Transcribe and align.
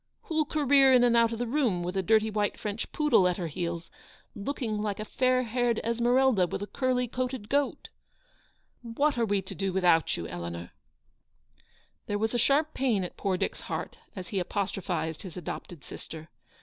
Who'll 0.23 0.45
career 0.45 0.91
in 0.91 1.03
and 1.03 1.15
out 1.15 1.31
of 1.31 1.37
the 1.37 1.45
room 1.45 1.83
with 1.83 1.95
a 1.95 2.01
dirty 2.01 2.31
white 2.31 2.57
French 2.59 2.91
poodle 2.91 3.27
at 3.27 3.37
her 3.37 3.45
heels, 3.49 3.91
looking 4.33 4.81
like 4.81 4.99
a 4.99 5.05
fair 5.05 5.43
haired 5.43 5.79
Esmeralda 5.83 6.47
with 6.47 6.63
a 6.63 6.65
curly 6.65 7.07
coated 7.07 7.49
goat? 7.49 7.89
What 8.81 9.19
are 9.19 9.27
we 9.27 9.43
to 9.43 9.53
do 9.53 9.71
without 9.71 10.17
you, 10.17 10.25
Eleanor?" 10.27 10.71
222 12.07 12.13
Eleanor's 12.13 12.17
victory. 12.17 12.17
There 12.17 12.17
was 12.17 12.33
a 12.33 12.43
sharp 12.43 12.73
pain 12.73 13.03
at 13.03 13.15
poor 13.15 13.37
Dick's 13.37 13.61
heart 13.69 13.99
as 14.15 14.29
he 14.29 14.39
apostrophised 14.39 15.21
his 15.21 15.37
adopted 15.37 15.83
sister. 15.83 16.29